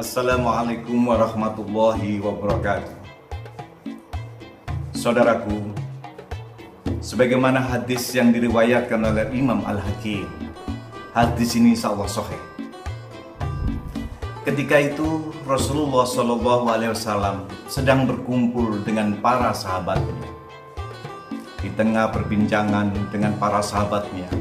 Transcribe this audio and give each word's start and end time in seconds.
Assalamualaikum 0.00 1.12
warahmatullahi 1.12 2.24
wabarakatuh. 2.24 2.88
Saudaraku, 4.96 5.76
sebagaimana 7.04 7.60
hadis 7.60 8.08
yang 8.16 8.32
diriwayatkan 8.32 8.96
oleh 8.96 9.28
Imam 9.36 9.60
Al-Hakim, 9.60 10.24
hadis 11.12 11.52
ini 11.52 11.76
insya 11.76 11.92
Allah 11.92 12.08
sahih. 12.08 12.40
Ketika 14.48 14.80
itu 14.80 15.36
Rasulullah 15.44 16.08
Wasallam 16.08 17.44
sedang 17.68 18.08
berkumpul 18.08 18.80
dengan 18.80 19.20
para 19.20 19.52
sahabatnya. 19.52 20.32
Di 21.60 21.68
tengah 21.76 22.08
perbincangan 22.08 23.12
dengan 23.12 23.36
para 23.36 23.60
sahabatnya, 23.60 24.32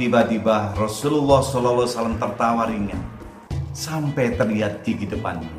tiba-tiba 0.00 0.72
Rasulullah 0.72 1.44
Wasallam 1.44 2.16
tertawa 2.16 2.64
ringan 2.64 3.19
sampai 3.70 4.34
terlihat 4.34 4.82
gigi 4.82 5.06
depannya. 5.06 5.50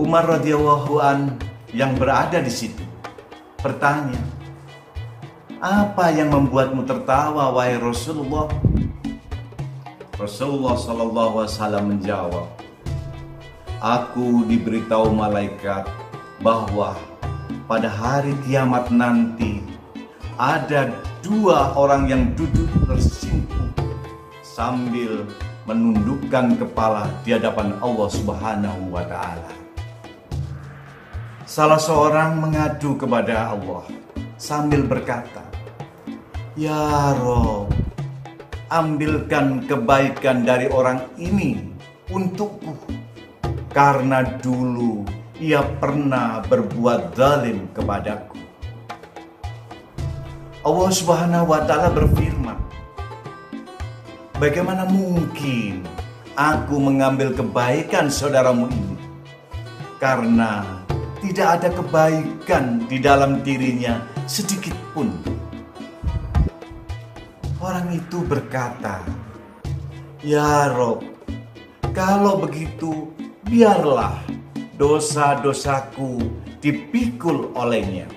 Umar 0.00 0.24
radhiyallahu 0.24 0.96
an 0.96 1.36
yang 1.76 1.92
berada 2.00 2.40
di 2.40 2.48
situ 2.48 2.80
bertanya, 3.60 4.16
"Apa 5.60 6.08
yang 6.08 6.32
membuatmu 6.32 6.88
tertawa 6.88 7.52
wahai 7.52 7.76
Rasulullah?" 7.76 8.48
Rasulullah 10.16 10.76
sallallahu 10.76 11.44
alaihi 11.44 11.52
wasallam 11.52 11.84
menjawab, 11.96 12.46
"Aku 13.80 14.48
diberitahu 14.48 15.12
malaikat 15.12 15.84
bahwa 16.40 16.96
pada 17.68 17.92
hari 17.92 18.32
kiamat 18.48 18.88
nanti 18.88 19.60
ada 20.40 20.88
dua 21.20 21.76
orang 21.76 22.08
yang 22.08 22.32
duduk 22.32 22.72
tersimpuk 22.88 23.76
sambil 24.40 25.28
menundukkan 25.70 26.58
kepala 26.58 27.06
di 27.22 27.30
hadapan 27.30 27.78
Allah 27.78 28.08
Subhanahu 28.10 28.90
wa 28.90 29.06
taala. 29.06 29.54
Salah 31.46 31.78
seorang 31.78 32.42
mengadu 32.42 32.98
kepada 32.98 33.54
Allah 33.54 33.86
sambil 34.34 34.82
berkata, 34.82 35.46
"Ya 36.58 37.14
Rob, 37.22 37.70
ambilkan 38.66 39.62
kebaikan 39.70 40.42
dari 40.42 40.66
orang 40.74 41.06
ini 41.14 41.62
untukku 42.10 42.74
karena 43.70 44.26
dulu 44.42 45.06
ia 45.38 45.62
pernah 45.78 46.42
berbuat 46.50 47.14
zalim 47.14 47.70
kepadaku." 47.70 48.42
Allah 50.66 50.90
Subhanahu 50.90 51.46
wa 51.46 51.62
taala 51.62 51.94
berfirman, 51.94 52.58
Bagaimana 54.40 54.88
mungkin 54.88 55.84
aku 56.32 56.80
mengambil 56.80 57.36
kebaikan 57.36 58.08
saudaramu 58.08 58.72
ini? 58.72 58.96
Karena 60.00 60.64
tidak 61.20 61.60
ada 61.60 61.68
kebaikan 61.68 62.88
di 62.88 63.04
dalam 63.04 63.44
dirinya 63.44 64.00
sedikit 64.24 64.72
pun. 64.96 65.12
Orang 67.60 67.92
itu 67.92 68.24
berkata, 68.24 69.04
Ya 70.24 70.72
Rob, 70.72 71.04
kalau 71.92 72.40
begitu 72.40 73.12
biarlah 73.44 74.24
dosa-dosaku 74.80 76.16
dipikul 76.64 77.52
olehnya. 77.52 78.08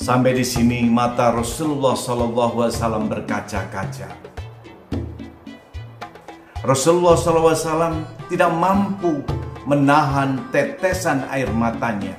Sampai 0.00 0.32
di 0.32 0.48
sini 0.48 0.88
mata 0.88 1.28
Rasulullah 1.28 1.92
SAW 1.92 3.04
berkaca-kaca. 3.04 4.29
Rasulullah 6.60 7.16
SAW 7.16 8.04
tidak 8.28 8.52
mampu 8.52 9.24
menahan 9.64 10.44
tetesan 10.52 11.24
air 11.32 11.48
matanya. 11.56 12.12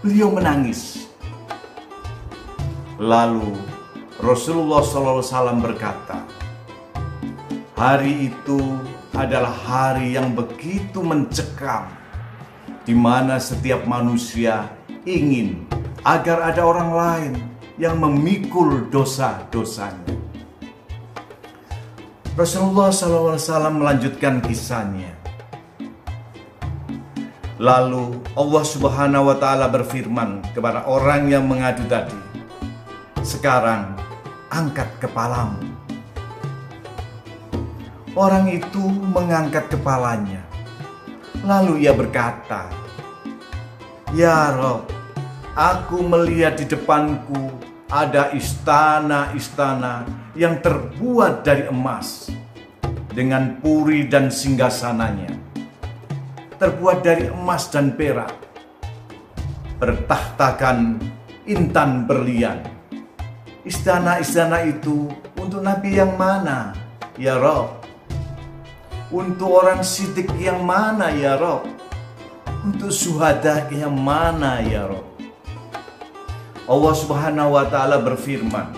Beliau 0.00 0.32
menangis. 0.32 1.04
Lalu 2.96 3.60
Rasulullah 4.24 4.80
SAW 4.80 5.60
berkata, 5.60 6.24
Hari 7.76 8.32
itu 8.32 8.56
adalah 9.12 9.52
hari 9.52 10.16
yang 10.16 10.32
begitu 10.32 11.04
mencekam, 11.04 11.92
di 12.88 12.96
mana 12.96 13.36
setiap 13.36 13.84
manusia 13.84 14.64
ingin 15.04 15.68
agar 16.08 16.40
ada 16.40 16.64
orang 16.64 16.90
lain 16.96 17.32
yang 17.76 18.00
memikul 18.00 18.88
dosa-dosanya. 18.88 20.16
Rasulullah 22.36 22.92
SAW 22.92 23.80
melanjutkan 23.80 24.44
kisahnya. 24.44 25.08
Lalu 27.56 28.20
Allah 28.36 28.60
Subhanahu 28.60 29.32
wa 29.32 29.36
taala 29.40 29.72
berfirman 29.72 30.44
kepada 30.52 30.84
orang 30.84 31.32
yang 31.32 31.48
mengadu 31.48 31.88
tadi, 31.88 32.12
"Sekarang 33.24 33.96
angkat 34.52 34.84
kepalamu." 35.00 35.64
Orang 38.12 38.52
itu 38.52 38.84
mengangkat 38.84 39.72
kepalanya. 39.72 40.44
Lalu 41.40 41.88
ia 41.88 41.96
berkata, 41.96 42.68
"Ya 44.12 44.52
Rob, 44.52 44.84
aku 45.56 46.04
melihat 46.04 46.60
di 46.60 46.68
depanku 46.68 47.48
ada 47.86 48.34
istana-istana 48.34 50.02
yang 50.34 50.58
terbuat 50.58 51.46
dari 51.46 51.70
emas 51.70 52.30
dengan 53.14 53.62
puri 53.62 54.10
dan 54.10 54.28
singgasananya. 54.28 55.30
Terbuat 56.58 57.06
dari 57.06 57.30
emas 57.30 57.70
dan 57.70 57.94
perak. 57.94 58.34
Bertahtakan 59.78 60.98
intan 61.46 62.08
berlian. 62.08 62.64
Istana-istana 63.62 64.66
itu 64.66 65.10
untuk 65.38 65.62
nabi 65.62 65.98
yang 65.98 66.14
mana, 66.18 66.74
ya 67.18 67.38
Rob? 67.38 67.82
Untuk 69.14 69.62
orang 69.62 69.86
sidik 69.86 70.30
yang 70.38 70.66
mana, 70.66 71.14
ya 71.14 71.38
Rob? 71.38 71.66
Untuk 72.66 72.90
suhada 72.90 73.68
yang 73.70 73.94
mana, 73.94 74.58
ya 74.64 74.90
Rob? 74.90 75.06
Allah 76.66 76.98
Subhanahu 76.98 77.54
wa 77.54 77.70
taala 77.70 78.02
berfirman, 78.02 78.74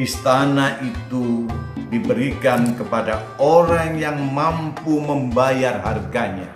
istana 0.00 0.80
itu 0.80 1.44
diberikan 1.92 2.72
kepada 2.72 3.20
orang 3.36 4.00
yang 4.00 4.16
mampu 4.32 5.04
membayar 5.04 5.76
harganya. 5.84 6.48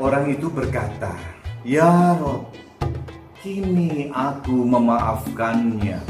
Orang 0.00 0.32
itu 0.32 0.48
berkata, 0.48 1.12
"Ya 1.68 2.16
Rob, 2.16 2.48
kini 3.44 4.08
aku 4.16 4.56
memaafkannya." 4.56 6.00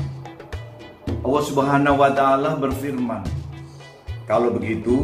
Allah 1.27 1.43
Subhanahu 1.43 1.99
wa 1.99 2.15
taala 2.15 2.55
berfirman, 2.55 3.27
"Kalau 4.23 4.55
begitu, 4.55 5.03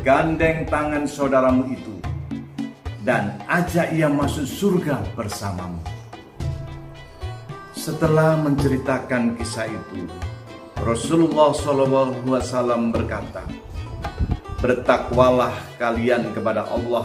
gandeng 0.00 0.64
tangan 0.72 1.04
saudaramu 1.04 1.68
itu 1.68 2.00
dan 3.04 3.36
ajak 3.44 3.92
ia 3.92 4.08
masuk 4.08 4.48
surga 4.48 5.04
bersamamu." 5.12 5.93
Setelah 7.84 8.40
menceritakan 8.40 9.36
kisah 9.36 9.68
itu, 9.68 10.08
Rasulullah 10.88 11.52
SAW 11.52 12.88
berkata, 12.88 13.44
Bertakwalah 14.56 15.52
kalian 15.76 16.32
kepada 16.32 16.64
Allah 16.64 17.04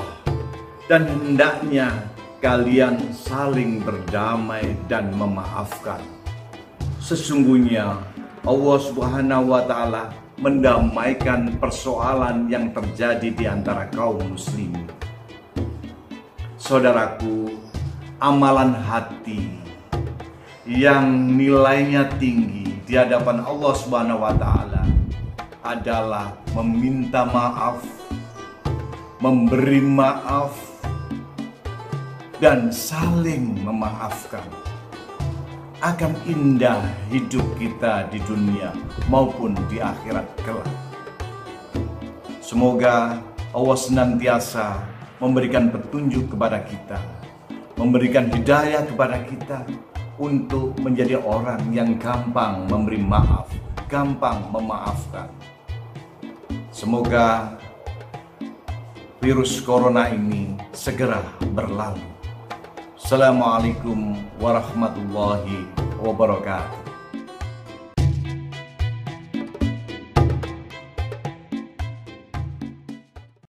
dan 0.88 1.03
hendaknya 1.03 1.91
kalian 2.40 3.12
saling 3.12 3.84
berdamai 3.84 4.72
dan 4.88 5.11
memaafkan. 5.11 5.99
Sesungguhnya 7.03 7.99
Allah 8.47 8.78
Subhanahu 8.79 9.52
wa 9.52 9.67
taala 9.67 10.16
mendamaikan 10.40 11.59
persoalan 11.59 12.47
yang 12.47 12.72
terjadi 12.72 13.28
di 13.28 13.43
antara 13.43 13.84
kaum 13.91 14.23
muslimin. 14.32 14.87
Saudaraku, 16.55 17.52
amalan 18.23 18.72
hati 18.79 19.67
yang 20.70 21.34
nilainya 21.34 22.06
tinggi 22.22 22.70
di 22.86 22.94
hadapan 22.94 23.42
Allah 23.42 23.74
Subhanahu 23.74 24.22
wa 24.22 24.38
taala 24.38 24.86
adalah 25.66 26.38
meminta 26.54 27.26
maaf, 27.26 27.82
memberi 29.18 29.82
maaf 29.82 30.54
dan 32.38 32.70
saling 32.70 33.66
memaafkan. 33.66 34.46
Akan 35.82 36.14
indah 36.30 36.86
hidup 37.10 37.44
kita 37.58 38.06
di 38.14 38.22
dunia 38.30 38.70
maupun 39.10 39.58
di 39.74 39.82
akhirat 39.82 40.28
kelak. 40.46 40.70
Semoga 42.46 43.18
Allah 43.58 43.78
senantiasa 43.80 44.86
memberikan 45.18 45.74
petunjuk 45.74 46.30
kepada 46.30 46.62
kita, 46.62 47.02
memberikan 47.74 48.30
hidayah 48.30 48.86
kepada 48.86 49.18
kita 49.26 49.66
untuk 50.20 50.76
menjadi 50.84 51.16
orang 51.24 51.72
yang 51.72 51.96
gampang 51.96 52.68
memberi 52.68 53.00
maaf, 53.00 53.48
gampang 53.88 54.52
memaafkan. 54.52 55.32
Semoga 56.76 57.56
virus 59.24 59.64
corona 59.64 60.12
ini 60.12 60.60
segera 60.76 61.24
berlalu. 61.56 62.04
Assalamualaikum 63.00 64.20
warahmatullahi 64.44 65.66
wabarakatuh. 66.04 66.89